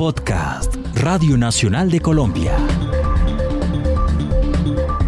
Podcast 0.00 0.76
Radio 0.94 1.36
Nacional 1.36 1.90
de 1.90 2.00
Colombia. 2.00 2.56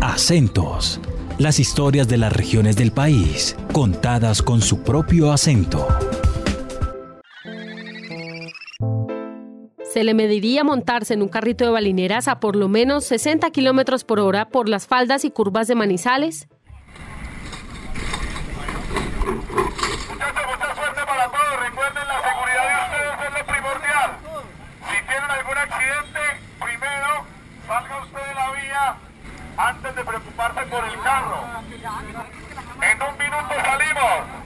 Acentos. 0.03 1.01
Las 1.39 1.59
historias 1.59 2.09
de 2.09 2.19
las 2.19 2.31
regiones 2.31 2.77
del 2.77 2.93
país, 2.93 3.57
contadas 3.73 4.43
con 4.43 4.61
su 4.61 4.83
propio 4.83 5.33
acento. 5.33 5.89
Se 9.91 10.05
le 10.05 10.13
mediría 10.13 10.63
montarse 10.63 11.15
en 11.15 11.23
un 11.23 11.29
carrito 11.29 11.65
de 11.65 11.71
balineras 11.71 12.29
a 12.29 12.39
por 12.39 12.55
lo 12.55 12.69
menos 12.69 13.07
60 13.07 13.51
kilómetros 13.51 14.05
por 14.05 14.21
hora 14.21 14.51
por 14.51 14.69
las 14.69 14.87
faldas 14.87 15.25
y 15.25 15.31
curvas 15.31 15.69
de 15.69 15.75
Manizales. 15.75 16.49
antes 29.57 29.95
de 29.95 30.05
preocuparse 30.05 30.63
por 30.67 30.85
el 30.85 31.01
carro. 31.01 31.45
En 32.83 33.03
un 33.03 33.19
minuto 33.19 33.55
salimos. 33.65 34.43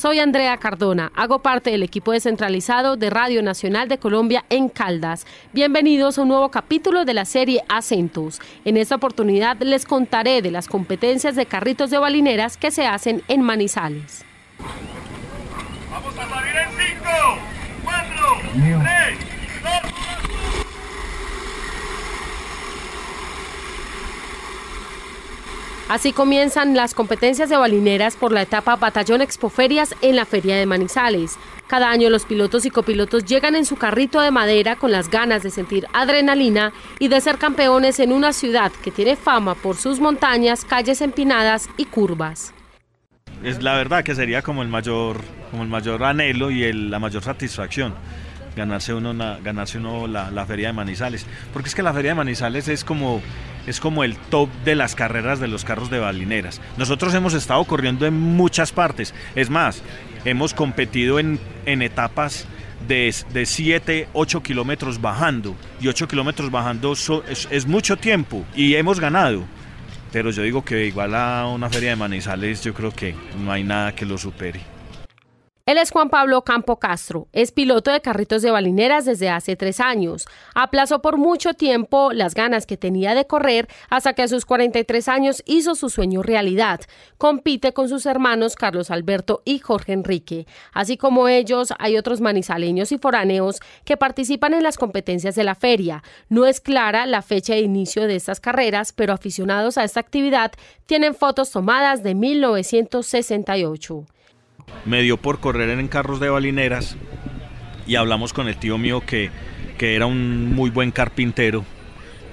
Soy 0.00 0.18
Andrea 0.18 0.56
Cardona, 0.56 1.12
hago 1.14 1.40
parte 1.40 1.72
del 1.72 1.82
equipo 1.82 2.12
descentralizado 2.12 2.96
de 2.96 3.10
Radio 3.10 3.42
Nacional 3.42 3.86
de 3.86 3.98
Colombia 3.98 4.46
en 4.48 4.70
Caldas. 4.70 5.26
Bienvenidos 5.52 6.16
a 6.16 6.22
un 6.22 6.28
nuevo 6.28 6.50
capítulo 6.50 7.04
de 7.04 7.12
la 7.12 7.26
serie 7.26 7.62
Acentos. 7.68 8.40
En 8.64 8.78
esta 8.78 8.94
oportunidad 8.94 9.58
les 9.60 9.84
contaré 9.84 10.40
de 10.40 10.50
las 10.50 10.68
competencias 10.68 11.36
de 11.36 11.44
carritos 11.44 11.90
de 11.90 11.98
balineras 11.98 12.56
que 12.56 12.70
se 12.70 12.86
hacen 12.86 13.22
en 13.28 13.42
Manizales. 13.42 14.24
Vamos 15.90 16.18
a 16.18 16.28
salir 16.30 16.56
en 16.56 16.70
5, 16.94 17.04
4, 17.84 18.80
3. 19.18 19.29
Así 25.90 26.12
comienzan 26.12 26.76
las 26.76 26.94
competencias 26.94 27.48
de 27.48 27.56
balineras 27.56 28.14
por 28.14 28.30
la 28.30 28.42
etapa 28.42 28.76
Batallón 28.76 29.22
Expoferias 29.22 29.92
en 30.02 30.14
la 30.14 30.24
Feria 30.24 30.56
de 30.56 30.64
Manizales. 30.64 31.36
Cada 31.66 31.90
año 31.90 32.10
los 32.10 32.26
pilotos 32.26 32.64
y 32.64 32.70
copilotos 32.70 33.24
llegan 33.24 33.56
en 33.56 33.64
su 33.64 33.74
carrito 33.74 34.20
de 34.20 34.30
madera 34.30 34.76
con 34.76 34.92
las 34.92 35.10
ganas 35.10 35.42
de 35.42 35.50
sentir 35.50 35.88
adrenalina 35.92 36.72
y 37.00 37.08
de 37.08 37.20
ser 37.20 37.38
campeones 37.38 37.98
en 37.98 38.12
una 38.12 38.32
ciudad 38.32 38.70
que 38.70 38.92
tiene 38.92 39.16
fama 39.16 39.56
por 39.56 39.74
sus 39.74 39.98
montañas, 39.98 40.64
calles 40.64 41.00
empinadas 41.00 41.68
y 41.76 41.86
curvas. 41.86 42.54
Es 43.42 43.60
la 43.60 43.74
verdad 43.74 44.04
que 44.04 44.14
sería 44.14 44.42
como 44.42 44.62
el 44.62 44.68
mayor, 44.68 45.16
como 45.50 45.64
el 45.64 45.68
mayor 45.68 46.04
anhelo 46.04 46.52
y 46.52 46.72
la 46.72 47.00
mayor 47.00 47.24
satisfacción 47.24 47.96
ganarse 48.56 48.94
uno, 48.94 49.14
ganarse 49.42 49.78
uno 49.78 50.06
la, 50.06 50.46
feria 50.46 50.68
de 50.68 50.72
Manizales. 50.72 51.26
Porque 51.52 51.68
es 51.68 51.74
que 51.74 51.82
la 51.82 51.92
feria 51.92 52.12
de 52.12 52.14
Manizales 52.16 52.68
es 52.68 52.84
como, 52.84 53.20
es 53.70 53.78
como 53.78 54.02
el 54.02 54.16
top 54.16 54.50
de 54.64 54.74
las 54.74 54.96
carreras 54.96 55.38
de 55.38 55.46
los 55.46 55.64
carros 55.64 55.90
de 55.90 56.00
balineras. 56.00 56.60
Nosotros 56.76 57.14
hemos 57.14 57.34
estado 57.34 57.64
corriendo 57.64 58.04
en 58.04 58.14
muchas 58.14 58.72
partes. 58.72 59.14
Es 59.36 59.48
más, 59.48 59.82
hemos 60.24 60.54
competido 60.54 61.20
en, 61.20 61.38
en 61.66 61.80
etapas 61.80 62.46
de, 62.88 63.14
de 63.32 63.46
7, 63.46 64.08
8 64.12 64.42
kilómetros 64.42 65.00
bajando. 65.00 65.54
Y 65.80 65.86
8 65.86 66.08
kilómetros 66.08 66.50
bajando 66.50 66.94
es, 66.94 67.48
es 67.48 67.66
mucho 67.66 67.96
tiempo. 67.96 68.44
Y 68.56 68.74
hemos 68.74 68.98
ganado. 68.98 69.44
Pero 70.10 70.32
yo 70.32 70.42
digo 70.42 70.64
que 70.64 70.86
igual 70.86 71.14
a 71.14 71.46
una 71.46 71.70
feria 71.70 71.90
de 71.90 71.96
Manizales 71.96 72.64
yo 72.64 72.74
creo 72.74 72.90
que 72.90 73.14
no 73.38 73.52
hay 73.52 73.62
nada 73.62 73.94
que 73.94 74.04
lo 74.04 74.18
supere. 74.18 74.60
Él 75.70 75.78
es 75.78 75.92
Juan 75.92 76.10
Pablo 76.10 76.42
Campo 76.42 76.80
Castro, 76.80 77.28
es 77.32 77.52
piloto 77.52 77.92
de 77.92 78.00
carritos 78.00 78.42
de 78.42 78.50
balineras 78.50 79.04
desde 79.04 79.30
hace 79.30 79.54
tres 79.54 79.78
años. 79.78 80.26
Aplazó 80.52 81.00
por 81.00 81.16
mucho 81.16 81.54
tiempo 81.54 82.10
las 82.12 82.34
ganas 82.34 82.66
que 82.66 82.76
tenía 82.76 83.14
de 83.14 83.28
correr 83.28 83.68
hasta 83.88 84.14
que 84.14 84.22
a 84.22 84.26
sus 84.26 84.44
43 84.46 85.06
años 85.06 85.44
hizo 85.46 85.76
su 85.76 85.88
sueño 85.88 86.24
realidad. 86.24 86.80
Compite 87.18 87.72
con 87.72 87.88
sus 87.88 88.04
hermanos 88.06 88.56
Carlos 88.56 88.90
Alberto 88.90 89.42
y 89.44 89.60
Jorge 89.60 89.92
Enrique. 89.92 90.48
Así 90.72 90.96
como 90.96 91.28
ellos, 91.28 91.72
hay 91.78 91.96
otros 91.96 92.20
manizaleños 92.20 92.90
y 92.90 92.98
foráneos 92.98 93.60
que 93.84 93.96
participan 93.96 94.54
en 94.54 94.64
las 94.64 94.76
competencias 94.76 95.36
de 95.36 95.44
la 95.44 95.54
feria. 95.54 96.02
No 96.28 96.46
es 96.46 96.60
clara 96.60 97.06
la 97.06 97.22
fecha 97.22 97.54
de 97.54 97.60
inicio 97.60 98.08
de 98.08 98.16
estas 98.16 98.40
carreras, 98.40 98.92
pero 98.92 99.12
aficionados 99.12 99.78
a 99.78 99.84
esta 99.84 100.00
actividad 100.00 100.50
tienen 100.86 101.14
fotos 101.14 101.52
tomadas 101.52 102.02
de 102.02 102.16
1968 102.16 104.06
me 104.84 105.02
dio 105.02 105.16
por 105.16 105.40
correr 105.40 105.70
en 105.70 105.88
carros 105.88 106.20
de 106.20 106.28
balineras 106.28 106.96
y 107.86 107.96
hablamos 107.96 108.32
con 108.32 108.48
el 108.48 108.56
tío 108.56 108.78
mío 108.78 109.02
que, 109.04 109.30
era 109.78 110.04
un 110.04 110.54
muy 110.54 110.68
buen 110.68 110.90
carpintero 110.90 111.64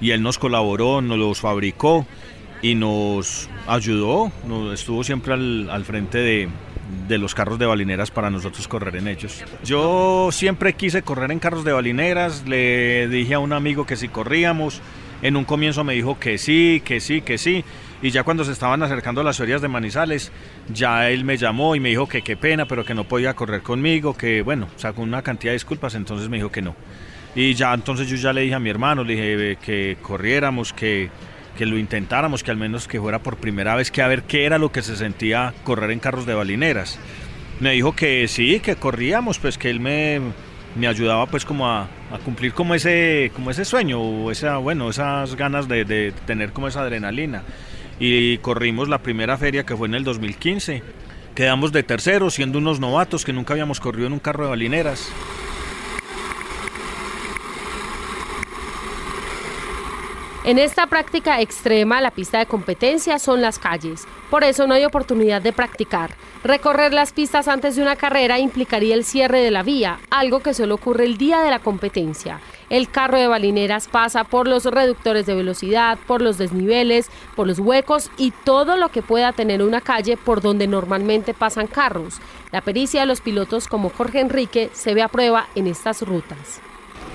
y 0.02 0.10
él 0.10 0.22
nos 0.22 0.38
colaboró, 0.38 1.00
nos 1.00 1.18
los 1.18 1.40
fabricó 1.40 2.06
y 2.60 2.74
nos 2.74 3.48
ayudó, 3.66 4.30
nos 4.46 4.78
estuvo 4.78 5.02
siempre 5.02 5.32
al, 5.32 5.84
frente 5.86 6.18
de, 6.18 6.48
de, 7.08 7.18
los 7.18 7.34
carros 7.34 7.58
de 7.58 7.64
balineras 7.64 8.10
para 8.10 8.28
nosotros 8.28 8.68
correr 8.68 8.96
en 8.96 9.08
ellos. 9.08 9.42
Yo 9.64 10.28
siempre 10.30 10.74
quise 10.74 11.02
correr 11.02 11.32
en 11.32 11.38
carros 11.38 11.64
de 11.64 11.72
balineras, 11.72 12.44
le 12.46 13.08
dije 13.08 13.34
a 13.34 13.38
un 13.38 13.54
amigo 13.54 13.86
que 13.86 13.96
si 13.96 14.08
corríamos, 14.08 14.82
en 15.22 15.36
un 15.36 15.44
comienzo 15.44 15.84
me 15.84 15.94
dijo 15.94 16.18
que 16.18 16.38
sí, 16.38 16.82
que 16.84 17.00
sí, 17.00 17.20
que 17.20 17.38
sí, 17.38 17.64
y 18.00 18.10
ya 18.10 18.22
cuando 18.22 18.44
se 18.44 18.52
estaban 18.52 18.82
acercando 18.82 19.22
las 19.22 19.38
ferias 19.38 19.60
de 19.60 19.68
Manizales, 19.68 20.30
ya 20.72 21.10
él 21.10 21.24
me 21.24 21.36
llamó 21.36 21.74
y 21.74 21.80
me 21.80 21.88
dijo 21.88 22.08
que 22.08 22.22
qué 22.22 22.36
pena, 22.36 22.66
pero 22.66 22.84
que 22.84 22.94
no 22.94 23.04
podía 23.04 23.34
correr 23.34 23.62
conmigo, 23.62 24.16
que 24.16 24.42
bueno, 24.42 24.68
sacó 24.76 25.02
una 25.02 25.22
cantidad 25.22 25.50
de 25.50 25.56
disculpas, 25.56 25.94
entonces 25.94 26.28
me 26.28 26.36
dijo 26.36 26.52
que 26.52 26.62
no. 26.62 26.76
Y 27.34 27.54
ya 27.54 27.74
entonces 27.74 28.08
yo 28.08 28.16
ya 28.16 28.32
le 28.32 28.42
dije 28.42 28.54
a 28.54 28.60
mi 28.60 28.70
hermano, 28.70 29.02
le 29.02 29.14
dije 29.14 29.58
que 29.60 29.96
corriéramos, 30.00 30.72
que, 30.72 31.10
que 31.56 31.66
lo 31.66 31.76
intentáramos, 31.76 32.44
que 32.44 32.52
al 32.52 32.56
menos 32.56 32.86
que 32.86 33.00
fuera 33.00 33.18
por 33.18 33.36
primera 33.36 33.74
vez, 33.74 33.90
que 33.90 34.02
a 34.02 34.08
ver 34.08 34.22
qué 34.22 34.44
era 34.44 34.58
lo 34.58 34.70
que 34.70 34.82
se 34.82 34.96
sentía 34.96 35.52
correr 35.64 35.90
en 35.90 35.98
carros 35.98 36.24
de 36.24 36.34
balineras. 36.34 36.98
Me 37.58 37.72
dijo 37.72 37.96
que 37.96 38.28
sí, 38.28 38.60
que 38.60 38.76
corríamos, 38.76 39.40
pues 39.40 39.58
que 39.58 39.70
él 39.70 39.80
me, 39.80 40.20
me 40.76 40.86
ayudaba 40.86 41.26
pues 41.26 41.44
como 41.44 41.68
a, 41.68 41.88
cumplir 42.16 42.54
como 42.54 42.74
ese, 42.74 43.30
como 43.34 43.50
ese 43.50 43.66
sueño, 43.66 44.00
o 44.00 44.30
esa, 44.30 44.56
bueno, 44.56 44.88
esas 44.88 45.36
ganas 45.36 45.68
de, 45.68 45.84
de 45.84 46.12
tener 46.26 46.52
como 46.52 46.68
esa 46.68 46.80
adrenalina 46.80 47.42
y 48.00 48.38
corrimos 48.38 48.88
la 48.88 48.98
primera 48.98 49.36
feria 49.36 49.66
que 49.66 49.76
fue 49.76 49.88
en 49.88 49.94
el 49.94 50.04
2015. 50.04 50.82
Quedamos 51.34 51.72
de 51.72 51.82
tercero, 51.82 52.30
siendo 52.30 52.58
unos 52.58 52.80
novatos 52.80 53.24
que 53.24 53.32
nunca 53.32 53.54
habíamos 53.54 53.80
corrido 53.80 54.06
en 54.06 54.14
un 54.14 54.18
carro 54.18 54.44
de 54.44 54.50
balineras. 54.50 55.08
En 60.48 60.58
esta 60.58 60.86
práctica 60.86 61.42
extrema, 61.42 62.00
la 62.00 62.10
pista 62.10 62.38
de 62.38 62.46
competencia 62.46 63.18
son 63.18 63.42
las 63.42 63.58
calles. 63.58 64.06
Por 64.30 64.44
eso 64.44 64.66
no 64.66 64.72
hay 64.72 64.86
oportunidad 64.86 65.42
de 65.42 65.52
practicar. 65.52 66.14
Recorrer 66.42 66.94
las 66.94 67.12
pistas 67.12 67.48
antes 67.48 67.76
de 67.76 67.82
una 67.82 67.96
carrera 67.96 68.38
implicaría 68.38 68.94
el 68.94 69.04
cierre 69.04 69.42
de 69.42 69.50
la 69.50 69.62
vía, 69.62 70.00
algo 70.08 70.40
que 70.40 70.54
solo 70.54 70.76
ocurre 70.76 71.04
el 71.04 71.18
día 71.18 71.40
de 71.40 71.50
la 71.50 71.58
competencia. 71.58 72.40
El 72.70 72.88
carro 72.88 73.18
de 73.18 73.26
balineras 73.26 73.88
pasa 73.88 74.24
por 74.24 74.48
los 74.48 74.64
reductores 74.64 75.26
de 75.26 75.34
velocidad, 75.34 75.98
por 76.06 76.22
los 76.22 76.38
desniveles, 76.38 77.10
por 77.36 77.46
los 77.46 77.58
huecos 77.58 78.10
y 78.16 78.30
todo 78.30 78.78
lo 78.78 78.88
que 78.88 79.02
pueda 79.02 79.32
tener 79.32 79.62
una 79.62 79.82
calle 79.82 80.16
por 80.16 80.40
donde 80.40 80.66
normalmente 80.66 81.34
pasan 81.34 81.66
carros. 81.66 82.22
La 82.52 82.62
pericia 82.62 83.02
de 83.02 83.06
los 83.06 83.20
pilotos 83.20 83.68
como 83.68 83.90
Jorge 83.90 84.20
Enrique 84.20 84.70
se 84.72 84.94
ve 84.94 85.02
a 85.02 85.08
prueba 85.08 85.46
en 85.54 85.66
estas 85.66 86.00
rutas. 86.00 86.62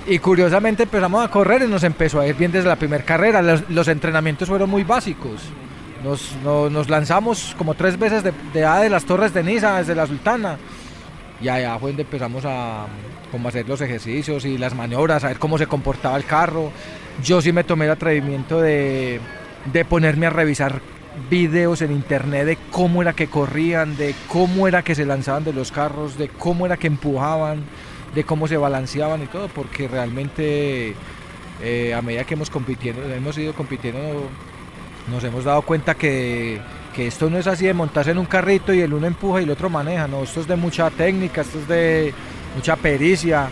Y 0.05 0.19
curiosamente 0.19 0.83
empezamos 0.83 1.23
a 1.23 1.29
correr 1.29 1.63
y 1.63 1.67
nos 1.67 1.83
empezó 1.83 2.19
a 2.19 2.27
ir 2.27 2.35
bien 2.35 2.51
desde 2.51 2.67
la 2.67 2.75
primera 2.75 3.05
carrera. 3.05 3.41
Los, 3.41 3.87
entrenamientos 3.87 4.49
fueron 4.49 4.69
muy 4.69 4.83
básicos. 4.83 5.41
Nos, 6.03 6.89
lanzamos 6.89 7.55
como 7.57 7.73
tres 7.73 7.97
veces 7.97 8.23
de, 8.23 8.33
de, 8.53 8.61
de 8.61 8.89
las 8.89 9.05
Torres 9.05 9.33
de 9.33 9.43
Niza, 9.43 9.77
desde 9.77 9.95
la 9.95 10.05
Sultana. 10.05 10.57
Y 11.41 11.47
allá 11.47 11.77
fue 11.79 11.91
donde 11.91 12.03
empezamos 12.03 12.43
a, 12.45 12.85
como 13.31 13.49
hacer 13.49 13.67
los 13.67 13.81
ejercicios 13.81 14.45
y 14.45 14.57
las 14.57 14.75
maniobras, 14.75 15.23
a 15.23 15.29
ver 15.29 15.39
cómo 15.39 15.57
se 15.57 15.67
comportaba 15.67 16.17
el 16.17 16.25
carro. 16.25 16.71
Yo 17.23 17.41
sí 17.41 17.51
me 17.53 17.63
tomé 17.63 17.85
el 17.85 17.91
atrevimiento 17.91 18.59
de, 18.59 19.19
de 19.71 19.85
ponerme 19.85 20.25
a 20.25 20.29
revisar 20.29 20.81
videos 21.29 21.81
en 21.81 21.91
internet 21.91 22.45
de 22.45 22.57
cómo 22.71 23.01
era 23.01 23.13
que 23.13 23.27
corrían, 23.27 23.95
de 23.97 24.15
cómo 24.27 24.67
era 24.67 24.83
que 24.83 24.95
se 24.95 25.05
lanzaban 25.05 25.43
de 25.43 25.53
los 25.53 25.71
carros, 25.71 26.17
de 26.17 26.27
cómo 26.27 26.65
era 26.65 26.77
que 26.77 26.87
empujaban, 26.87 27.63
de 28.13 28.23
cómo 28.23 28.47
se 28.47 28.57
balanceaban 28.57 29.23
y 29.23 29.27
todo, 29.27 29.47
porque 29.47 29.87
realmente 29.87 30.93
eh, 31.61 31.93
a 31.93 32.01
medida 32.01 32.23
que 32.23 32.33
hemos, 32.33 32.49
compitiendo, 32.49 33.03
hemos 33.13 33.37
ido 33.37 33.53
compitiendo 33.53 34.29
nos 35.11 35.23
hemos 35.23 35.43
dado 35.43 35.61
cuenta 35.63 35.95
que, 35.95 36.61
que, 36.95 37.07
esto 37.07 37.29
no 37.29 37.37
es 37.37 37.45
así 37.47 37.65
de 37.65 37.73
montarse 37.73 38.11
en 38.11 38.17
un 38.17 38.25
carrito 38.25 38.73
y 38.73 38.79
el 38.79 38.93
uno 38.93 39.05
empuja 39.05 39.41
y 39.41 39.43
el 39.43 39.51
otro 39.51 39.69
maneja, 39.69 40.07
no, 40.07 40.23
esto 40.23 40.39
es 40.39 40.47
de 40.47 40.55
mucha 40.55 40.89
técnica, 40.91 41.41
esto 41.41 41.59
es 41.59 41.67
de 41.67 42.13
mucha 42.55 42.75
pericia, 42.75 43.49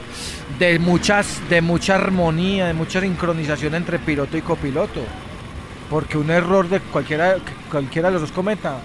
de, 0.60 0.80
muchas, 0.80 1.42
de 1.50 1.62
mucha 1.62 1.96
armonía, 1.96 2.68
de 2.68 2.74
mucha 2.74 3.02
sincronización 3.02 3.76
entre 3.76 4.00
piloto 4.00 4.38
y 4.38 4.42
copiloto. 4.42 5.02
Porque 5.90 6.18
un 6.18 6.30
error 6.30 6.70
de 6.70 6.80
cualquiera, 6.80 7.36
cualquiera 7.70 8.08
de 8.08 8.14
los 8.14 8.22
dos 8.22 8.32
cometa 8.32 8.78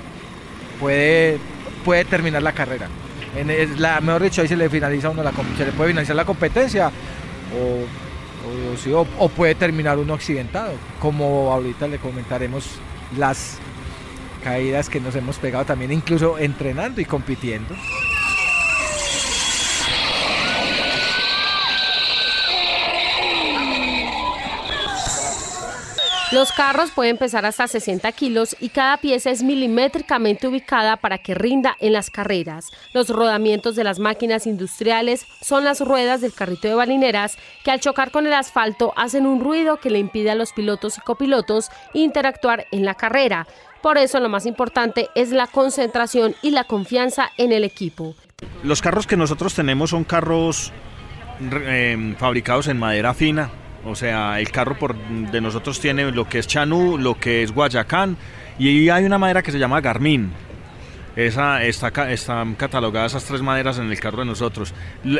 puede, 0.80 1.38
puede 1.84 2.04
terminar 2.04 2.42
la 2.42 2.52
carrera. 2.52 2.88
En 3.36 3.80
la, 3.80 4.00
mejor 4.00 4.22
dicho, 4.22 4.40
ahí 4.40 4.48
se 4.48 4.56
le 4.56 4.70
finaliza 4.70 5.10
uno 5.10 5.22
la, 5.22 5.32
se 5.56 5.66
le 5.66 5.72
puede 5.72 5.90
finalizar 5.90 6.16
la 6.16 6.24
competencia 6.24 6.90
o, 7.54 9.04
o, 9.18 9.28
puede 9.28 9.54
terminar 9.54 9.98
uno 9.98 10.14
accidentado, 10.14 10.72
como 11.00 11.52
ahorita 11.52 11.86
le 11.88 11.98
comentaremos 11.98 12.78
las 13.18 13.58
caídas 14.42 14.88
que 14.88 15.00
nos 15.00 15.14
hemos 15.16 15.38
pegado 15.38 15.64
también 15.64 15.92
incluso 15.92 16.38
entrenando 16.38 17.00
y 17.00 17.04
compitiendo. 17.04 17.74
Los 26.32 26.50
carros 26.50 26.90
pueden 26.90 27.18
pesar 27.18 27.46
hasta 27.46 27.68
60 27.68 28.10
kilos 28.10 28.56
y 28.58 28.70
cada 28.70 28.96
pieza 28.96 29.30
es 29.30 29.44
milimétricamente 29.44 30.48
ubicada 30.48 30.96
para 30.96 31.18
que 31.18 31.36
rinda 31.36 31.76
en 31.78 31.92
las 31.92 32.10
carreras. 32.10 32.72
Los 32.92 33.10
rodamientos 33.10 33.76
de 33.76 33.84
las 33.84 34.00
máquinas 34.00 34.48
industriales 34.48 35.24
son 35.40 35.62
las 35.62 35.80
ruedas 35.80 36.20
del 36.20 36.32
carrito 36.34 36.66
de 36.66 36.74
balineras 36.74 37.38
que 37.62 37.70
al 37.70 37.78
chocar 37.78 38.10
con 38.10 38.26
el 38.26 38.32
asfalto 38.32 38.92
hacen 38.96 39.24
un 39.24 39.38
ruido 39.38 39.76
que 39.76 39.88
le 39.88 40.00
impide 40.00 40.32
a 40.32 40.34
los 40.34 40.52
pilotos 40.52 40.98
y 40.98 41.00
copilotos 41.00 41.70
interactuar 41.94 42.66
en 42.72 42.84
la 42.84 42.94
carrera. 42.94 43.46
Por 43.80 43.96
eso 43.96 44.18
lo 44.18 44.28
más 44.28 44.46
importante 44.46 45.08
es 45.14 45.30
la 45.30 45.46
concentración 45.46 46.34
y 46.42 46.50
la 46.50 46.64
confianza 46.64 47.30
en 47.36 47.52
el 47.52 47.62
equipo. 47.62 48.16
Los 48.64 48.82
carros 48.82 49.06
que 49.06 49.16
nosotros 49.16 49.54
tenemos 49.54 49.90
son 49.90 50.02
carros 50.02 50.72
eh, 51.40 52.16
fabricados 52.18 52.66
en 52.66 52.80
madera 52.80 53.14
fina, 53.14 53.48
o 53.86 53.94
sea, 53.94 54.40
el 54.40 54.50
carro 54.50 54.78
por, 54.78 54.96
de 54.96 55.40
nosotros 55.40 55.80
tiene 55.80 56.10
lo 56.10 56.28
que 56.28 56.38
es 56.38 56.46
Chanú, 56.46 56.98
lo 56.98 57.14
que 57.14 57.42
es 57.42 57.52
Guayacán 57.52 58.16
y 58.58 58.88
hay 58.88 59.04
una 59.04 59.18
madera 59.18 59.42
que 59.42 59.52
se 59.52 59.58
llama 59.58 59.80
Garmin. 59.80 60.32
Esa, 61.14 61.64
está, 61.64 62.12
están 62.12 62.56
catalogadas 62.56 63.12
esas 63.12 63.24
tres 63.24 63.40
maderas 63.40 63.78
en 63.78 63.90
el 63.90 63.98
carro 63.98 64.18
de 64.18 64.26
nosotros. 64.26 64.74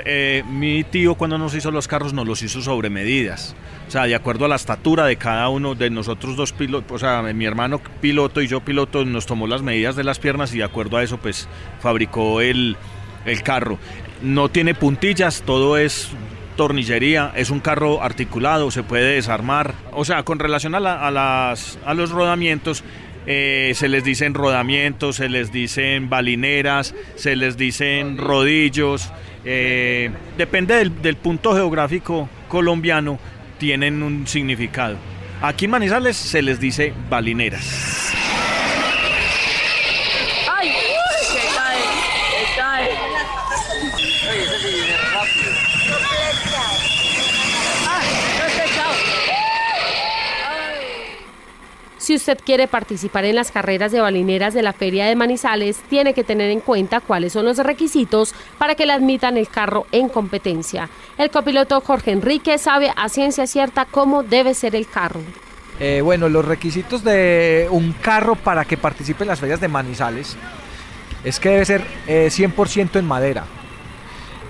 Eh, 0.04 0.42
mi 0.46 0.84
tío 0.84 1.14
cuando 1.14 1.38
nos 1.38 1.54
hizo 1.54 1.70
los 1.70 1.88
carros 1.88 2.12
nos 2.12 2.26
los 2.26 2.42
hizo 2.42 2.60
sobre 2.60 2.90
medidas. 2.90 3.56
O 3.88 3.90
sea, 3.90 4.04
de 4.04 4.14
acuerdo 4.14 4.44
a 4.44 4.48
la 4.48 4.56
estatura 4.56 5.06
de 5.06 5.16
cada 5.16 5.48
uno 5.48 5.74
de 5.74 5.88
nosotros 5.88 6.36
dos 6.36 6.52
pilotos, 6.52 6.96
o 6.96 6.98
sea, 6.98 7.22
mi 7.22 7.46
hermano 7.46 7.80
piloto 8.02 8.42
y 8.42 8.46
yo 8.46 8.60
piloto 8.60 9.06
nos 9.06 9.24
tomó 9.24 9.46
las 9.46 9.62
medidas 9.62 9.96
de 9.96 10.04
las 10.04 10.18
piernas 10.18 10.54
y 10.54 10.58
de 10.58 10.64
acuerdo 10.64 10.98
a 10.98 11.02
eso 11.02 11.16
pues 11.16 11.48
fabricó 11.80 12.42
el, 12.42 12.76
el 13.24 13.42
carro. 13.42 13.78
No 14.22 14.50
tiene 14.50 14.74
puntillas, 14.74 15.42
todo 15.46 15.78
es 15.78 16.10
tornillería, 16.56 17.32
es 17.36 17.50
un 17.50 17.60
carro 17.60 18.02
articulado, 18.02 18.70
se 18.70 18.82
puede 18.82 19.14
desarmar. 19.14 19.74
O 19.92 20.04
sea, 20.04 20.22
con 20.24 20.38
relación 20.38 20.74
a, 20.74 20.80
las, 20.80 21.78
a 21.84 21.94
los 21.94 22.10
rodamientos, 22.10 22.82
eh, 23.26 23.72
se 23.74 23.88
les 23.88 24.04
dicen 24.04 24.34
rodamientos, 24.34 25.16
se 25.16 25.28
les 25.28 25.52
dicen 25.52 26.08
balineras, 26.08 26.94
se 27.16 27.36
les 27.36 27.56
dicen 27.56 28.18
rodillos. 28.18 29.12
Eh, 29.44 30.10
depende 30.38 30.74
del, 30.76 31.02
del 31.02 31.16
punto 31.16 31.54
geográfico 31.54 32.28
colombiano, 32.48 33.18
tienen 33.58 34.02
un 34.02 34.26
significado. 34.26 34.96
Aquí 35.42 35.66
en 35.66 35.72
Manizales 35.72 36.16
se 36.16 36.42
les 36.42 36.60
dice 36.60 36.94
balineras. 37.10 38.05
Usted 52.16 52.38
quiere 52.44 52.68
participar 52.68 53.24
en 53.24 53.36
las 53.36 53.50
carreras 53.50 53.92
de 53.92 54.00
balineras 54.00 54.54
de 54.54 54.62
la 54.62 54.72
Feria 54.72 55.06
de 55.06 55.16
Manizales, 55.16 55.78
tiene 55.88 56.14
que 56.14 56.24
tener 56.24 56.50
en 56.50 56.60
cuenta 56.60 57.00
cuáles 57.00 57.32
son 57.32 57.44
los 57.44 57.58
requisitos 57.58 58.34
para 58.58 58.74
que 58.74 58.86
le 58.86 58.92
admitan 58.92 59.36
el 59.36 59.48
carro 59.48 59.86
en 59.92 60.08
competencia. 60.08 60.88
El 61.18 61.30
copiloto 61.30 61.80
Jorge 61.80 62.12
Enrique 62.12 62.58
sabe 62.58 62.92
a 62.96 63.08
ciencia 63.08 63.46
cierta 63.46 63.84
cómo 63.84 64.22
debe 64.22 64.54
ser 64.54 64.74
el 64.74 64.88
carro. 64.88 65.20
Eh, 65.78 66.00
bueno, 66.02 66.28
los 66.28 66.44
requisitos 66.44 67.04
de 67.04 67.68
un 67.70 67.92
carro 67.92 68.34
para 68.34 68.64
que 68.64 68.76
participe 68.76 69.24
en 69.24 69.28
las 69.28 69.40
ferias 69.40 69.60
de 69.60 69.68
Manizales 69.68 70.36
es 71.22 71.38
que 71.38 71.50
debe 71.50 71.64
ser 71.64 71.84
100% 72.06 72.96
eh, 72.96 72.98
en 72.98 73.04
madera. 73.04 73.44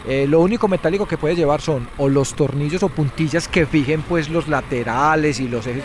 Eh, 0.09 0.27
lo 0.29 0.41
único 0.41 0.69
metálico 0.69 1.07
que 1.07 1.19
puede 1.19 1.35
llevar 1.35 1.61
son 1.61 1.89
o 1.99 2.09
los 2.09 2.35
tornillos 2.35 2.85
o 2.85 2.89
puntillas 2.89 3.49
que 3.49 3.67
fijen 3.67 4.03
pues 4.03 4.29
los 4.29 4.47
laterales 4.47 5.41
y 5.41 5.49
los 5.49 5.67
ejes 5.67 5.83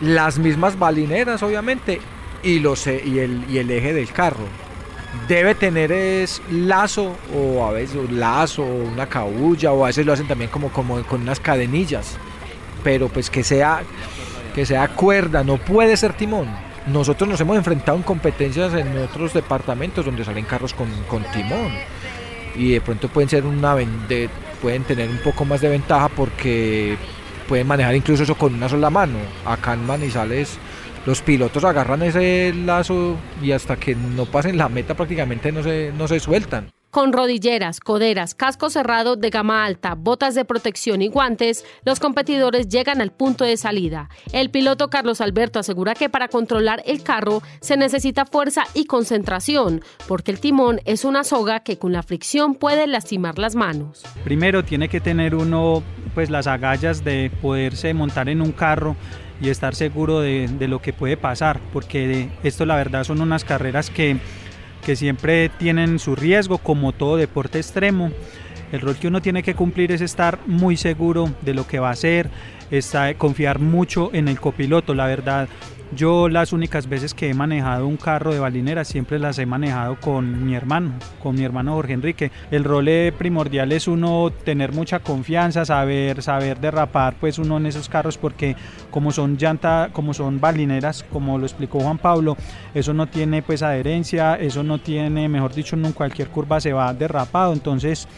las 0.00 0.38
mismas 0.38 0.78
balineras 0.78 1.42
obviamente 1.42 2.00
y, 2.42 2.58
los, 2.58 2.86
e, 2.86 3.02
y, 3.04 3.18
el, 3.18 3.44
y 3.48 3.58
el 3.58 3.70
eje 3.70 3.92
del 3.92 4.10
carro. 4.10 4.44
Debe 5.28 5.54
tener 5.54 5.92
es 5.92 6.42
lazo 6.50 7.16
o 7.34 7.64
a 7.64 7.70
veces 7.70 8.10
lazo 8.10 8.62
o 8.62 8.84
una 8.92 9.06
cabulla 9.06 9.72
o 9.72 9.84
a 9.84 9.88
veces 9.88 10.04
lo 10.04 10.12
hacen 10.12 10.26
también 10.26 10.50
como, 10.50 10.70
como 10.70 11.02
con 11.04 11.22
unas 11.22 11.40
cadenillas. 11.40 12.16
Pero 12.82 13.08
pues 13.08 13.30
que 13.30 13.44
sea, 13.44 13.82
que 14.54 14.66
sea 14.66 14.88
cuerda, 14.88 15.44
no 15.44 15.56
puede 15.56 15.96
ser 15.96 16.14
timón. 16.14 16.48
Nosotros 16.86 17.28
nos 17.28 17.40
hemos 17.40 17.56
enfrentado 17.56 17.96
en 17.96 18.02
competencias 18.02 18.74
en 18.74 18.98
otros 18.98 19.32
departamentos 19.32 20.04
donde 20.04 20.24
salen 20.24 20.44
carros 20.44 20.74
con, 20.74 20.88
con 21.08 21.22
timón 21.32 21.72
y 22.56 22.72
de 22.72 22.80
pronto 22.80 23.08
pueden 23.08 23.28
ser 23.28 23.44
una 23.44 23.76
pueden 24.62 24.84
tener 24.84 25.10
un 25.10 25.18
poco 25.18 25.44
más 25.44 25.60
de 25.60 25.68
ventaja 25.68 26.08
porque 26.08 26.96
pueden 27.48 27.66
manejar 27.66 27.94
incluso 27.94 28.22
eso 28.22 28.34
con 28.34 28.54
una 28.54 28.68
sola 28.68 28.90
mano. 28.90 29.18
Acá 29.44 29.74
en 29.74 29.86
Manizales 29.86 30.58
los 31.06 31.20
pilotos 31.20 31.64
agarran 31.64 32.02
ese 32.02 32.52
lazo 32.54 33.16
y 33.42 33.52
hasta 33.52 33.76
que 33.76 33.94
no 33.94 34.24
pasen 34.26 34.56
la 34.56 34.68
meta 34.68 34.94
prácticamente 34.94 35.52
no 35.52 35.62
se, 35.62 35.92
no 35.96 36.08
se 36.08 36.20
sueltan. 36.20 36.70
Con 36.94 37.12
rodilleras, 37.12 37.80
coderas, 37.80 38.36
casco 38.36 38.70
cerrado 38.70 39.16
de 39.16 39.30
gama 39.30 39.64
alta, 39.64 39.96
botas 39.96 40.36
de 40.36 40.44
protección 40.44 41.02
y 41.02 41.08
guantes, 41.08 41.64
los 41.84 41.98
competidores 41.98 42.68
llegan 42.68 43.00
al 43.00 43.10
punto 43.10 43.44
de 43.44 43.56
salida. 43.56 44.08
El 44.32 44.48
piloto 44.52 44.90
Carlos 44.90 45.20
Alberto 45.20 45.58
asegura 45.58 45.94
que 45.94 46.08
para 46.08 46.28
controlar 46.28 46.84
el 46.86 47.02
carro 47.02 47.42
se 47.60 47.76
necesita 47.76 48.26
fuerza 48.26 48.62
y 48.74 48.84
concentración, 48.84 49.82
porque 50.06 50.30
el 50.30 50.38
timón 50.38 50.82
es 50.84 51.04
una 51.04 51.24
soga 51.24 51.64
que 51.64 51.78
con 51.78 51.92
la 51.92 52.04
fricción 52.04 52.54
puede 52.54 52.86
lastimar 52.86 53.40
las 53.40 53.56
manos. 53.56 54.04
Primero 54.22 54.64
tiene 54.64 54.88
que 54.88 55.00
tener 55.00 55.34
uno 55.34 55.82
pues 56.14 56.30
las 56.30 56.46
agallas 56.46 57.02
de 57.02 57.32
poderse 57.42 57.92
montar 57.92 58.28
en 58.28 58.40
un 58.40 58.52
carro 58.52 58.94
y 59.40 59.48
estar 59.48 59.74
seguro 59.74 60.20
de, 60.20 60.46
de 60.46 60.68
lo 60.68 60.80
que 60.80 60.92
puede 60.92 61.16
pasar, 61.16 61.58
porque 61.72 62.30
esto 62.44 62.64
la 62.66 62.76
verdad 62.76 63.02
son 63.02 63.20
unas 63.20 63.42
carreras 63.42 63.90
que 63.90 64.20
que 64.84 64.96
siempre 64.96 65.48
tienen 65.48 65.98
su 65.98 66.14
riesgo 66.14 66.58
como 66.58 66.92
todo 66.92 67.16
deporte 67.16 67.58
extremo. 67.58 68.10
El 68.72 68.80
rol 68.80 68.96
que 68.96 69.08
uno 69.08 69.22
tiene 69.22 69.42
que 69.42 69.54
cumplir 69.54 69.92
es 69.92 70.00
estar 70.00 70.38
muy 70.46 70.76
seguro 70.76 71.30
de 71.42 71.54
lo 71.54 71.66
que 71.66 71.78
va 71.78 71.88
a 71.88 71.92
hacer, 71.92 72.28
está, 72.70 73.14
confiar 73.14 73.58
mucho 73.58 74.10
en 74.12 74.28
el 74.28 74.40
copiloto. 74.40 74.94
La 74.94 75.06
verdad, 75.06 75.48
yo 75.94 76.28
las 76.28 76.52
únicas 76.52 76.88
veces 76.88 77.14
que 77.14 77.30
he 77.30 77.34
manejado 77.34 77.86
un 77.86 77.96
carro 77.96 78.32
de 78.32 78.38
balinera 78.38 78.84
siempre 78.84 79.18
las 79.18 79.38
he 79.38 79.46
manejado 79.46 79.98
con 80.00 80.44
mi 80.44 80.54
hermano, 80.54 80.92
con 81.22 81.36
mi 81.36 81.44
hermano 81.44 81.74
Jorge 81.74 81.92
Enrique. 81.92 82.30
El 82.50 82.64
rol 82.64 82.88
primordial 83.16 83.72
es 83.72 83.88
uno 83.88 84.30
tener 84.44 84.72
mucha 84.72 84.98
confianza, 84.98 85.64
saber, 85.64 86.22
saber 86.22 86.60
derrapar 86.60 87.14
pues 87.18 87.38
uno 87.38 87.56
en 87.56 87.66
esos 87.66 87.88
carros 87.88 88.18
porque 88.18 88.56
como 88.90 89.12
son 89.12 89.36
llanta, 89.36 89.90
como 89.92 90.12
son 90.12 90.40
balineras, 90.40 91.04
como 91.10 91.38
lo 91.38 91.46
explicó 91.46 91.80
Juan 91.80 91.98
Pablo, 91.98 92.36
eso 92.74 92.92
no 92.92 93.06
tiene 93.06 93.42
pues 93.42 93.62
adherencia, 93.62 94.34
eso 94.34 94.62
no 94.62 94.78
tiene, 94.78 95.28
mejor 95.28 95.54
dicho, 95.54 95.76
en 95.76 95.92
cualquier 95.92 96.28
curva 96.28 96.60
se 96.60 96.72
va 96.72 96.92
derrapado, 96.92 97.52
entonces 97.52 98.08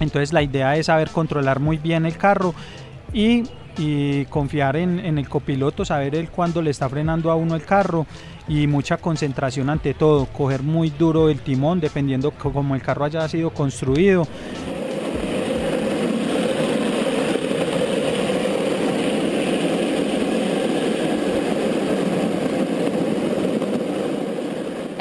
entonces 0.00 0.32
la 0.32 0.42
idea 0.42 0.76
es 0.76 0.86
saber 0.86 1.10
controlar 1.10 1.60
muy 1.60 1.78
bien 1.78 2.06
el 2.06 2.16
carro 2.16 2.54
y 3.12 3.44
y 3.78 4.24
confiar 4.26 4.76
en, 4.76 5.18
el 5.18 5.28
copiloto, 5.28 5.84
saber 5.84 6.14
él 6.14 6.28
cuándo 6.30 6.62
le 6.62 6.70
está 6.70 6.88
frenando 6.88 7.30
a 7.30 7.36
uno 7.36 7.54
el 7.54 7.64
carro 7.64 8.06
y 8.48 8.66
mucha 8.66 8.96
concentración 8.96 9.70
ante 9.70 9.94
todo, 9.94 10.26
coger 10.26 10.62
muy 10.62 10.90
duro 10.90 11.28
el 11.28 11.40
timón 11.40 11.80
dependiendo 11.80 12.32
cómo 12.32 12.74
el 12.74 12.82
carro 12.82 13.04
haya 13.04 13.26
sido 13.28 13.50
construido. 13.50 14.26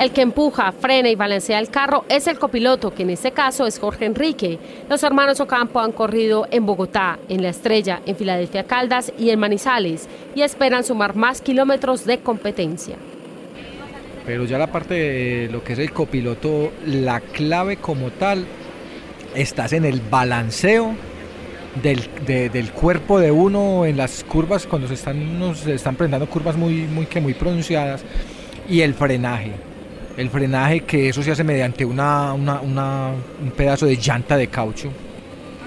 El 0.01 0.09
que 0.13 0.21
empuja, 0.21 0.71
frena 0.71 1.09
y 1.09 1.15
balancea 1.15 1.59
el 1.59 1.69
carro 1.69 2.05
es 2.09 2.25
el 2.25 2.39
copiloto, 2.39 2.91
que 2.91 3.03
en 3.03 3.11
este 3.11 3.33
caso 3.33 3.67
es 3.67 3.77
Jorge 3.77 4.05
Enrique. 4.05 4.57
Los 4.89 5.03
hermanos 5.03 5.39
Ocampo 5.39 5.79
han 5.79 5.91
corrido 5.91 6.47
en 6.49 6.65
Bogotá, 6.65 7.19
en 7.29 7.43
La 7.43 7.49
Estrella, 7.49 8.01
en 8.07 8.15
Filadelfia 8.15 8.63
Caldas 8.63 9.13
y 9.19 9.29
en 9.29 9.39
Manizales 9.39 10.09
y 10.33 10.41
esperan 10.41 10.83
sumar 10.83 11.15
más 11.15 11.39
kilómetros 11.41 12.03
de 12.03 12.17
competencia. 12.17 12.95
Pero 14.25 14.45
ya 14.45 14.57
la 14.57 14.71
parte 14.71 14.95
de 14.95 15.49
lo 15.51 15.63
que 15.63 15.73
es 15.73 15.79
el 15.79 15.91
copiloto, 15.91 16.71
la 16.83 17.19
clave 17.19 17.77
como 17.77 18.09
tal, 18.09 18.47
estás 19.35 19.71
en 19.71 19.85
el 19.85 20.01
balanceo 20.01 20.95
del, 21.83 22.71
cuerpo 22.71 23.19
de 23.19 23.29
uno 23.29 23.85
en 23.85 23.97
las 23.97 24.23
curvas, 24.23 24.65
cuando 24.65 24.87
se 24.87 24.95
están, 24.95 25.19
están 25.67 25.95
presentando 25.95 26.27
curvas 26.27 26.57
muy, 26.57 26.87
muy, 26.87 27.05
que 27.05 27.21
muy 27.21 27.35
pronunciadas, 27.35 28.03
y 28.67 28.81
el 28.81 28.95
frenaje 28.95 29.51
el 30.17 30.29
frenaje 30.29 30.81
que 30.81 31.09
eso 31.09 31.23
se 31.23 31.31
hace 31.31 31.43
mediante 31.43 31.85
una, 31.85 32.33
un 32.33 33.51
pedazo 33.55 33.85
de 33.85 33.95
llanta 33.95 34.37
de 34.37 34.47
caucho, 34.47 34.89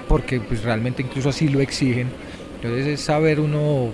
porque 0.08 0.40
pues 0.40 0.62
realmente 0.62 1.02
incluso 1.02 1.30
así 1.30 1.48
lo 1.48 1.60
exigen. 1.60 2.08
Entonces 2.56 2.86
es 2.86 3.00
saber 3.00 3.40
uno, 3.40 3.90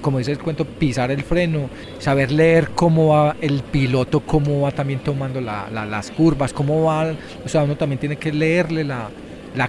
como 0.00 0.18
dice 0.18 0.32
el 0.32 0.38
cuento, 0.38 0.64
pisar 0.64 1.10
el 1.10 1.22
freno, 1.22 1.68
saber 1.98 2.30
leer 2.30 2.70
cómo 2.70 3.08
va 3.08 3.36
el 3.40 3.62
piloto, 3.62 4.20
cómo 4.20 4.60
va 4.60 4.70
también 4.70 5.00
tomando 5.00 5.40
las 5.40 6.10
curvas, 6.10 6.52
cómo 6.52 6.84
va, 6.84 7.12
o 7.44 7.48
sea, 7.48 7.62
uno 7.62 7.76
también 7.76 7.98
tiene 7.98 8.16
que 8.16 8.32
leerle 8.32 8.84
la, 8.84 9.10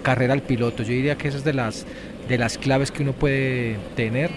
carrera 0.01 0.33
al 0.33 0.41
piloto. 0.41 0.83
Yo 0.83 0.89
diría 0.89 1.17
que 1.17 1.29
esa 1.29 1.37
es 1.37 1.43
de 1.43 1.53
las, 1.53 1.85
de 2.27 2.37
las 2.37 2.57
claves 2.57 2.91
que 2.91 3.03
uno 3.03 3.13
puede 3.13 3.77
tener 3.95 4.29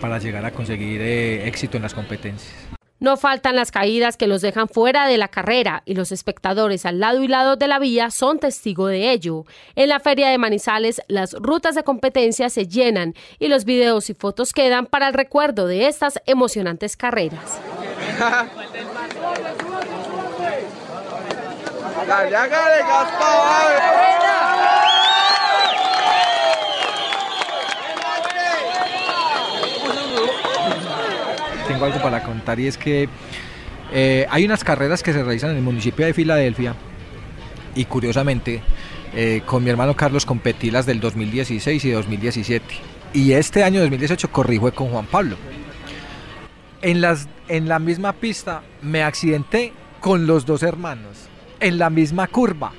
para 0.00 0.18
llegar 0.18 0.46
a 0.46 0.50
conseguir 0.50 1.02
eh, 1.02 1.46
éxito 1.46 1.76
en 1.76 1.82
las 1.82 1.92
competencias. 1.92 2.79
No 3.00 3.16
faltan 3.16 3.56
las 3.56 3.70
caídas 3.72 4.16
que 4.18 4.26
los 4.26 4.42
dejan 4.42 4.68
fuera 4.68 5.06
de 5.06 5.16
la 5.16 5.28
carrera 5.28 5.82
y 5.86 5.94
los 5.94 6.12
espectadores 6.12 6.84
al 6.84 7.00
lado 7.00 7.22
y 7.22 7.28
lado 7.28 7.56
de 7.56 7.66
la 7.66 7.78
vía 7.78 8.10
son 8.10 8.38
testigo 8.38 8.86
de 8.86 9.10
ello. 9.10 9.46
En 9.74 9.88
la 9.88 10.00
feria 10.00 10.28
de 10.28 10.36
Manizales 10.36 11.00
las 11.08 11.32
rutas 11.32 11.74
de 11.74 11.82
competencia 11.82 12.50
se 12.50 12.68
llenan 12.68 13.14
y 13.38 13.48
los 13.48 13.64
videos 13.64 14.10
y 14.10 14.14
fotos 14.14 14.52
quedan 14.52 14.84
para 14.84 15.08
el 15.08 15.14
recuerdo 15.14 15.66
de 15.66 15.86
estas 15.86 16.20
emocionantes 16.26 16.96
carreras. 16.96 17.58
Algo 31.84 32.00
para 32.02 32.22
contar 32.22 32.60
y 32.60 32.66
es 32.66 32.76
que 32.76 33.08
eh, 33.92 34.26
hay 34.30 34.44
unas 34.44 34.64
carreras 34.64 35.02
que 35.02 35.12
se 35.12 35.22
realizan 35.22 35.50
en 35.50 35.56
el 35.56 35.62
municipio 35.62 36.06
de 36.06 36.14
Filadelfia 36.14 36.74
y 37.74 37.84
curiosamente 37.84 38.62
eh, 39.14 39.42
con 39.46 39.64
mi 39.64 39.70
hermano 39.70 39.96
Carlos 39.96 40.24
competí 40.24 40.70
las 40.70 40.86
del 40.86 41.00
2016 41.00 41.84
y 41.84 41.90
2017 41.90 42.64
y 43.12 43.32
este 43.32 43.64
año 43.64 43.80
2018 43.80 44.30
corrí 44.30 44.58
fue 44.58 44.72
con 44.72 44.88
Juan 44.88 45.06
Pablo. 45.06 45.36
En, 46.82 47.00
las, 47.00 47.28
en 47.48 47.68
la 47.68 47.78
misma 47.78 48.12
pista 48.12 48.62
me 48.82 49.02
accidenté 49.02 49.72
con 50.00 50.26
los 50.26 50.46
dos 50.46 50.62
hermanos 50.62 51.28
en 51.60 51.78
la 51.78 51.90
misma 51.90 52.26
curva, 52.26 52.72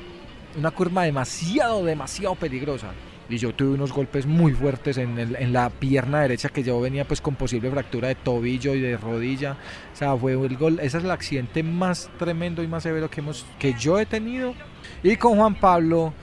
una 0.57 0.71
curva 0.71 1.03
demasiado, 1.03 1.85
demasiado 1.85 2.35
peligrosa 2.35 2.93
y 3.33 3.37
yo 3.37 3.53
tuve 3.53 3.69
unos 3.75 3.91
golpes 3.91 4.25
muy 4.25 4.53
fuertes 4.53 4.97
en, 4.97 5.17
en, 5.17 5.53
la 5.53 5.69
pierna 5.69 6.21
derecha 6.21 6.49
que 6.49 6.63
yo 6.63 6.79
venía 6.79 7.05
pues 7.05 7.21
con 7.21 7.35
posible 7.35 7.69
fractura 7.71 8.07
de 8.07 8.15
tobillo 8.15 8.73
y 8.73 8.79
de 8.79 8.97
rodilla. 8.97 9.57
O 9.93 9.95
sea, 9.95 10.15
fue 10.17 10.33
el 10.33 10.57
gol, 10.57 10.79
ese 10.81 10.97
es 10.97 11.03
el 11.03 11.11
accidente 11.11 11.63
más 11.63 12.09
tremendo 12.17 12.63
y 12.63 12.67
más 12.67 12.83
severo 12.83 13.09
que, 13.09 13.21
hemos, 13.21 13.45
que 13.59 13.73
yo 13.73 13.99
he 13.99 14.05
tenido. 14.05 14.53
Y 15.03 15.15
con 15.15 15.37
Juan 15.37 15.55
Pablo 15.55 16.13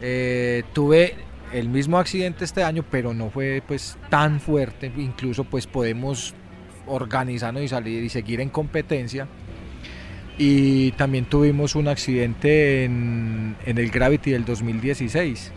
eh, 0.00 0.64
tuve 0.72 1.14
el 1.52 1.68
mismo 1.68 1.98
accidente 1.98 2.44
este 2.44 2.62
año, 2.62 2.84
pero 2.90 3.14
no 3.14 3.30
fue 3.30 3.62
pues 3.66 3.96
tan 4.10 4.40
fuerte. 4.40 4.92
Incluso 4.96 5.44
pues 5.44 5.66
podemos 5.66 6.34
organizarnos 6.86 7.62
y 7.62 7.68
salir 7.68 8.02
y 8.02 8.08
seguir 8.08 8.40
en 8.40 8.50
competencia. 8.50 9.26
Y 10.36 10.92
también 10.92 11.24
tuvimos 11.24 11.74
un 11.74 11.88
accidente 11.88 12.84
en, 12.84 13.56
en 13.66 13.78
el 13.78 13.90
Gravity 13.90 14.30
del 14.30 14.44
2016 14.44 15.52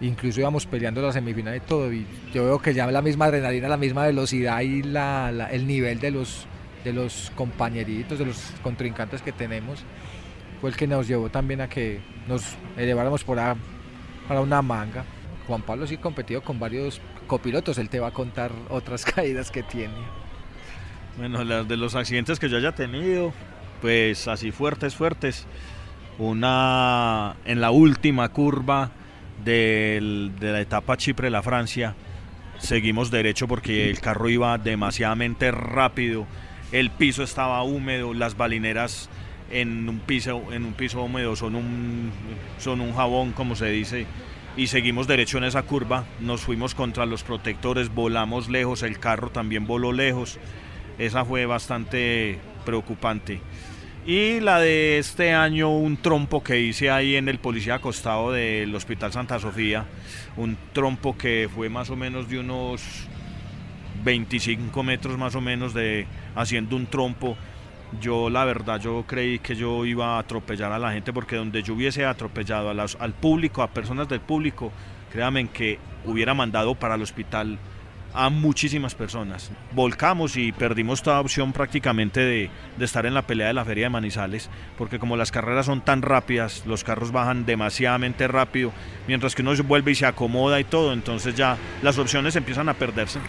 incluso 0.00 0.40
íbamos 0.40 0.66
peleando 0.66 1.02
la 1.02 1.12
semifinal 1.12 1.56
y 1.56 1.60
todo, 1.60 1.92
y 1.92 2.06
yo 2.32 2.44
veo 2.44 2.58
que 2.60 2.74
ya 2.74 2.86
la 2.86 3.02
misma 3.02 3.26
adrenalina, 3.26 3.68
la 3.68 3.76
misma 3.76 4.06
velocidad 4.06 4.60
y 4.60 4.82
la, 4.82 5.48
el 5.50 5.66
nivel 5.66 6.00
de 6.00 6.10
los, 6.10 6.46
de 6.84 6.92
los 6.92 7.32
compañeritos, 7.34 8.18
de 8.18 8.26
los 8.26 8.52
contrincantes 8.62 9.22
que 9.22 9.32
tenemos, 9.32 9.84
fue 10.60 10.70
el 10.70 10.76
que 10.76 10.86
nos 10.86 11.06
llevó 11.06 11.30
también 11.30 11.60
a 11.60 11.68
que 11.68 12.00
nos 12.26 12.56
eleváramos 12.76 13.24
por 13.24 13.38
para 14.28 14.40
una 14.40 14.60
manga. 14.62 15.04
Juan 15.46 15.62
Pablo 15.62 15.86
sí 15.86 15.96
competido 15.96 16.42
con 16.42 16.60
varios 16.60 17.00
copilotos, 17.26 17.78
él 17.78 17.88
te 17.88 18.00
va 18.00 18.08
a 18.08 18.12
contar 18.12 18.52
otras 18.68 19.04
caídas 19.14 19.50
que 19.50 19.62
tiene. 19.62 19.94
Bueno, 21.16 21.44
de 21.64 21.76
los 21.76 21.96
accidentes 21.96 22.38
que 22.38 22.48
yo 22.48 22.58
haya 22.58 22.72
tenido, 22.72 23.32
pues 23.80 24.28
así 24.28 24.52
fuertes, 24.52 24.94
fuertes. 24.94 25.46
Una 26.18 27.36
en 27.44 27.60
la 27.60 27.70
última 27.70 28.28
curva, 28.28 28.90
de 29.44 30.30
la 30.40 30.60
etapa 30.60 30.96
Chipre-La 30.96 31.42
Francia, 31.42 31.94
seguimos 32.58 33.10
derecho 33.10 33.48
porque 33.48 33.88
el 33.90 34.00
carro 34.00 34.28
iba 34.28 34.58
demasiadamente 34.58 35.50
rápido, 35.50 36.26
el 36.72 36.90
piso 36.90 37.22
estaba 37.22 37.62
húmedo, 37.62 38.14
las 38.14 38.36
balineras 38.36 39.08
en 39.50 39.88
un 39.88 40.00
piso, 40.00 40.52
en 40.52 40.64
un 40.64 40.74
piso 40.74 41.02
húmedo 41.02 41.36
son 41.36 41.54
un, 41.54 42.12
son 42.58 42.80
un 42.80 42.94
jabón, 42.94 43.32
como 43.32 43.56
se 43.56 43.66
dice, 43.66 44.06
y 44.56 44.66
seguimos 44.66 45.06
derecho 45.06 45.38
en 45.38 45.44
esa 45.44 45.62
curva, 45.62 46.04
nos 46.20 46.42
fuimos 46.42 46.74
contra 46.74 47.06
los 47.06 47.22
protectores, 47.22 47.94
volamos 47.94 48.48
lejos, 48.48 48.82
el 48.82 48.98
carro 48.98 49.30
también 49.30 49.66
voló 49.66 49.92
lejos, 49.92 50.38
esa 50.98 51.24
fue 51.24 51.46
bastante 51.46 52.38
preocupante. 52.66 53.40
Y 54.06 54.40
la 54.40 54.58
de 54.58 54.98
este 54.98 55.34
año, 55.34 55.70
un 55.70 55.98
trompo 55.98 56.42
que 56.42 56.58
hice 56.60 56.90
ahí 56.90 57.16
en 57.16 57.28
el 57.28 57.38
policía 57.38 57.74
acostado 57.74 58.32
del 58.32 58.74
Hospital 58.74 59.12
Santa 59.12 59.38
Sofía. 59.38 59.84
Un 60.36 60.56
trompo 60.72 61.16
que 61.16 61.48
fue 61.54 61.68
más 61.68 61.90
o 61.90 61.96
menos 61.96 62.28
de 62.28 62.38
unos 62.38 63.08
25 64.04 64.82
metros 64.82 65.18
más 65.18 65.34
o 65.34 65.40
menos 65.40 65.74
de 65.74 66.06
haciendo 66.34 66.76
un 66.76 66.86
trompo. 66.86 67.36
Yo 68.00 68.28
la 68.28 68.44
verdad, 68.44 68.80
yo 68.80 69.04
creí 69.06 69.38
que 69.38 69.54
yo 69.54 69.84
iba 69.86 70.16
a 70.16 70.18
atropellar 70.18 70.72
a 70.72 70.78
la 70.78 70.92
gente 70.92 71.12
porque 71.12 71.36
donde 71.36 71.62
yo 71.62 71.74
hubiese 71.74 72.04
atropellado 72.04 72.70
al 72.70 73.12
público, 73.14 73.62
a 73.62 73.68
personas 73.68 74.08
del 74.08 74.20
público, 74.20 74.72
créanme 75.10 75.48
que 75.48 75.78
hubiera 76.04 76.34
mandado 76.34 76.74
para 76.74 76.96
el 76.96 77.02
hospital 77.02 77.58
a 78.14 78.30
muchísimas 78.30 78.94
personas. 78.94 79.50
Volcamos 79.72 80.36
y 80.36 80.52
perdimos 80.52 81.02
toda 81.02 81.20
opción 81.20 81.52
prácticamente 81.52 82.20
de, 82.20 82.50
estar 82.80 83.06
en 83.06 83.14
la 83.14 83.26
pelea 83.26 83.48
de 83.48 83.54
la 83.54 83.64
feria 83.64 83.86
de 83.86 83.90
Manizales, 83.90 84.50
porque 84.76 84.98
como 84.98 85.16
las 85.16 85.30
carreras 85.30 85.66
son 85.66 85.80
tan 85.80 86.02
rápidas, 86.02 86.64
los 86.66 86.84
carros 86.84 87.12
bajan 87.12 87.46
demasiadamente 87.46 88.28
rápido, 88.28 88.72
mientras 89.06 89.34
que 89.34 89.42
uno 89.42 89.54
se 89.54 89.62
vuelve 89.62 89.92
y 89.92 89.94
se 89.94 90.06
acomoda 90.06 90.60
y 90.60 90.64
todo, 90.64 90.92
entonces 90.92 91.34
ya 91.34 91.56
las 91.82 91.98
opciones 91.98 92.36
empiezan 92.36 92.68
a 92.68 92.74
perderse. 92.74 93.20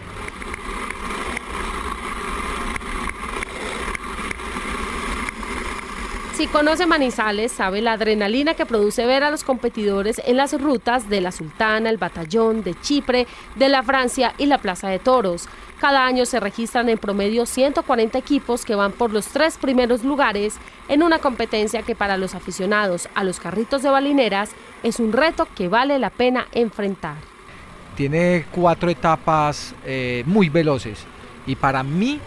Si 6.40 6.46
conoce 6.46 6.86
Manizales, 6.86 7.52
sabe 7.52 7.82
la 7.82 7.92
adrenalina 7.92 8.54
que 8.54 8.64
produce 8.64 9.04
ver 9.04 9.24
a 9.24 9.30
los 9.30 9.44
competidores 9.44 10.22
en 10.24 10.38
las 10.38 10.58
rutas 10.58 11.06
de 11.10 11.20
la 11.20 11.32
Sultana, 11.32 11.90
el 11.90 11.98
Batallón, 11.98 12.62
de 12.62 12.74
Chipre, 12.80 13.26
de 13.56 13.68
la 13.68 13.82
Francia 13.82 14.32
y 14.38 14.46
la 14.46 14.56
Plaza 14.56 14.88
de 14.88 14.98
Toros. 14.98 15.50
Cada 15.82 16.06
año 16.06 16.24
se 16.24 16.40
registran 16.40 16.88
en 16.88 16.96
promedio 16.96 17.44
140 17.44 18.16
equipos 18.16 18.64
que 18.64 18.74
van 18.74 18.92
por 18.92 19.12
los 19.12 19.26
tres 19.26 19.58
primeros 19.58 20.02
lugares 20.02 20.54
en 20.88 21.02
una 21.02 21.18
competencia 21.18 21.82
que 21.82 21.94
para 21.94 22.16
los 22.16 22.34
aficionados 22.34 23.10
a 23.14 23.22
los 23.22 23.38
carritos 23.38 23.82
de 23.82 23.90
balineras 23.90 24.52
es 24.82 24.98
un 24.98 25.12
reto 25.12 25.46
que 25.54 25.68
vale 25.68 25.98
la 25.98 26.08
pena 26.08 26.46
enfrentar. 26.52 27.16
Tiene 27.96 28.46
cuatro 28.50 28.88
etapas 28.88 29.74
eh, 29.84 30.22
muy 30.24 30.48
veloces 30.48 31.04
y 31.46 31.54
para 31.54 31.82
mí 31.82 32.18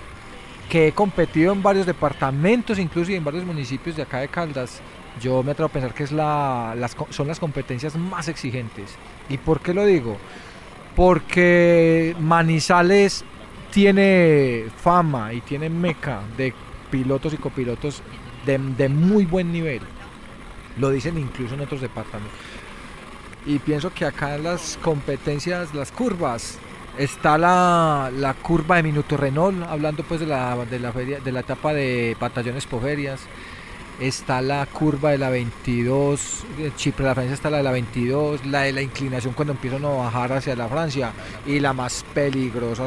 que 0.69 0.87
he 0.87 0.91
competido 0.91 1.53
en 1.53 1.61
varios 1.61 1.85
departamentos, 1.85 2.79
incluso 2.79 3.11
en 3.11 3.23
varios 3.23 3.45
municipios 3.45 3.95
de 3.95 4.01
acá 4.01 4.19
de 4.19 4.27
Caldas, 4.27 4.81
yo 5.21 5.43
me 5.43 5.51
atrevo 5.51 5.67
a 5.67 5.71
pensar 5.71 5.93
que 5.93 6.03
es 6.03 6.11
la, 6.11 6.75
son 7.09 7.27
las 7.27 7.39
competencias 7.39 7.95
más 7.95 8.27
exigentes. 8.27 8.95
¿Y 9.29 9.37
por 9.37 9.59
qué 9.59 9.73
lo 9.73 9.85
digo? 9.85 10.17
Porque 10.95 12.15
Manizales 12.19 13.23
tiene 13.71 14.65
fama 14.77 15.33
y 15.33 15.41
tiene 15.41 15.69
meca 15.69 16.21
de 16.37 16.53
pilotos 16.91 17.33
y 17.33 17.37
copilotos 17.37 18.01
de, 18.45 18.57
de 18.57 18.89
muy 18.89 19.25
buen 19.25 19.51
nivel. 19.51 19.81
Lo 20.77 20.89
dicen 20.89 21.17
incluso 21.17 21.53
en 21.53 21.61
otros 21.61 21.81
departamentos. 21.81 22.37
Y 23.45 23.59
pienso 23.59 23.93
que 23.93 24.05
acá 24.05 24.37
las 24.37 24.79
competencias, 24.81 25.73
las 25.75 25.91
curvas, 25.91 26.57
Está 26.97 27.39
la, 27.39 28.11
la, 28.15 28.35
curva 28.35 28.75
de 28.75 28.83
Minuto 28.83 29.17
Renault, 29.17 29.63
hablando 29.63 30.03
pues 30.03 30.19
de 30.19 30.27
la, 30.27 30.63
de 30.65 30.79
la, 30.79 30.91
feria, 30.91 31.19
de 31.19 31.31
la 31.31 31.39
etapa 31.39 31.73
de 31.73 32.15
batallones 32.19 32.67
poferias. 32.67 33.21
Está 33.99 34.41
la 34.41 34.63
curva 34.67 35.09
de 35.09 35.17
la 35.17 35.31
22, 35.31 36.45
Chipre, 36.75 37.05
la 37.05 37.15
Francia 37.15 37.33
está 37.33 37.49
la 37.49 37.57
de 37.57 37.63
la 37.63 37.71
22, 37.71 38.45
la 38.45 38.61
de 38.61 38.73
la 38.73 38.81
inclinación 38.83 39.33
cuando 39.33 39.53
empiezan 39.53 39.83
a 39.85 39.89
bajar 39.89 40.33
hacia 40.33 40.55
la 40.55 40.67
Francia. 40.67 41.13
Y 41.47 41.59
la 41.59 41.73
más 41.73 42.05
peligrosa 42.13 42.83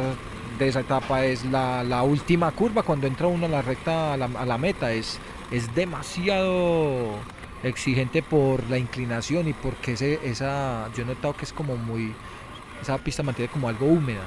de 0.57 0.69
esa 0.69 0.81
etapa 0.81 1.25
es 1.25 1.45
la, 1.45 1.83
la 1.83 2.05
última 2.05 2.53
curva, 2.53 2.85
cuando 2.85 3.09
entra 3.09 3.27
uno 3.27 3.47
a 3.47 3.49
la 3.49 3.63
recta, 3.63 4.13
a 4.13 4.17
la, 4.17 4.27
a 4.27 4.47
la 4.47 4.57
meta. 4.57 4.93
Es, 4.93 5.19
es 5.51 5.75
demasiado 5.75 7.09
exigente 7.65 8.23
por 8.23 8.63
la 8.71 8.79
inclinación 8.79 9.49
y 9.49 9.53
porque 9.53 9.93
ese, 9.93 10.21
esa, 10.23 10.89
yo 10.95 11.03
he 11.03 11.07
notado 11.07 11.37
que 11.37 11.45
es 11.45 11.53
como 11.53 11.77
muy 11.77 12.15
esa 12.87 12.99
pista 12.99 13.23
mantiene 13.23 13.51
como 13.51 13.69
algo 13.69 13.87
húmeda. 13.87 14.23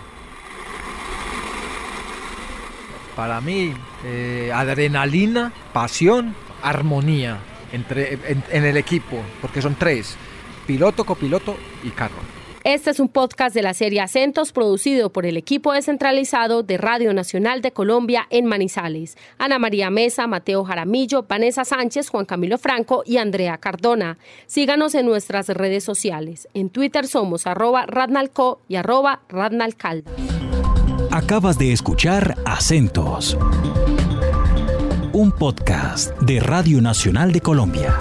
Para 3.15 3.41
mí, 3.41 3.73
eh, 4.03 4.51
adrenalina, 4.53 5.51
pasión 5.73 6.35
armonía 6.61 7.39
entre, 7.71 8.19
en 8.23 8.65
el 8.65 8.77
equipo, 8.77 9.21
porque 9.41 9.61
son 9.61 9.75
tres, 9.75 10.15
piloto, 10.67 11.05
copiloto 11.05 11.57
y 11.83 11.89
carro. 11.89 12.38
Este 12.65 12.89
es 12.89 12.99
un 12.99 13.07
podcast 13.07 13.55
de 13.55 13.61
la 13.61 13.73
serie 13.73 14.01
Acentos 14.01 14.51
producido 14.51 15.11
por 15.11 15.25
el 15.25 15.37
equipo 15.37 15.71
descentralizado 15.71 16.61
de 16.61 16.77
Radio 16.77 17.13
Nacional 17.13 17.61
de 17.61 17.71
Colombia 17.71 18.27
en 18.29 18.45
Manizales. 18.45 19.17
Ana 19.37 19.59
María 19.59 19.89
Mesa, 19.89 20.27
Mateo 20.27 20.65
Jaramillo, 20.65 21.23
Vanessa 21.23 21.63
Sánchez, 21.63 22.09
Juan 22.09 22.25
Camilo 22.25 22.57
Franco 22.57 23.03
y 23.05 23.15
Andrea 23.15 23.57
Cardona. 23.57 24.17
Síganos 24.45 24.93
en 24.95 25.05
nuestras 25.05 25.47
redes 25.47 25.85
sociales. 25.85 26.49
En 26.53 26.69
Twitter 26.69 27.07
somos 27.07 27.47
arroba 27.47 27.85
radnalco 27.85 28.59
y 28.67 28.75
arroba 28.75 29.21
radnalcalda. 29.29 30.11
Acabas 31.11 31.57
de 31.57 31.71
escuchar 31.71 32.35
Acentos, 32.45 33.37
un 35.13 35.31
podcast 35.31 36.15
de 36.19 36.41
Radio 36.41 36.81
Nacional 36.81 37.31
de 37.31 37.39
Colombia. 37.39 37.97